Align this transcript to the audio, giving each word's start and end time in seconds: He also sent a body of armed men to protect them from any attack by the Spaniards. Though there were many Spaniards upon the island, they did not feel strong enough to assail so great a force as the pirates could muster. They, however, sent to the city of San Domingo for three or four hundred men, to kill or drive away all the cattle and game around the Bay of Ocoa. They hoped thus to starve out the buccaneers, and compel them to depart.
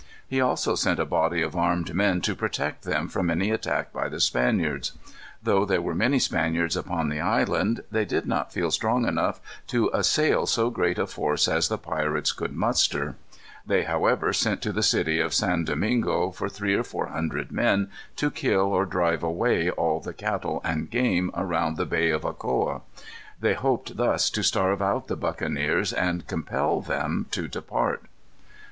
He 0.27 0.41
also 0.41 0.73
sent 0.73 0.99
a 0.99 1.05
body 1.05 1.43
of 1.43 1.55
armed 1.55 1.93
men 1.93 2.21
to 2.21 2.33
protect 2.33 2.85
them 2.85 3.07
from 3.07 3.29
any 3.29 3.51
attack 3.51 3.93
by 3.93 4.09
the 4.09 4.19
Spaniards. 4.19 4.93
Though 5.43 5.63
there 5.63 5.79
were 5.83 5.93
many 5.93 6.17
Spaniards 6.17 6.75
upon 6.75 7.09
the 7.09 7.19
island, 7.19 7.83
they 7.91 8.03
did 8.03 8.25
not 8.25 8.51
feel 8.51 8.71
strong 8.71 9.07
enough 9.07 9.39
to 9.67 9.91
assail 9.93 10.47
so 10.47 10.71
great 10.71 10.97
a 10.97 11.05
force 11.05 11.47
as 11.47 11.67
the 11.67 11.77
pirates 11.77 12.31
could 12.31 12.51
muster. 12.55 13.13
They, 13.63 13.83
however, 13.83 14.33
sent 14.33 14.63
to 14.63 14.71
the 14.71 14.81
city 14.81 15.19
of 15.19 15.35
San 15.35 15.65
Domingo 15.65 16.31
for 16.31 16.49
three 16.49 16.73
or 16.73 16.83
four 16.83 17.05
hundred 17.05 17.51
men, 17.51 17.91
to 18.15 18.31
kill 18.31 18.61
or 18.73 18.87
drive 18.87 19.21
away 19.21 19.69
all 19.69 19.99
the 19.99 20.13
cattle 20.15 20.61
and 20.63 20.89
game 20.89 21.29
around 21.35 21.77
the 21.77 21.85
Bay 21.85 22.09
of 22.09 22.25
Ocoa. 22.25 22.81
They 23.39 23.53
hoped 23.53 23.97
thus 23.97 24.31
to 24.31 24.41
starve 24.41 24.81
out 24.81 25.09
the 25.09 25.15
buccaneers, 25.15 25.93
and 25.93 26.25
compel 26.25 26.81
them 26.81 27.27
to 27.33 27.47
depart. 27.47 28.05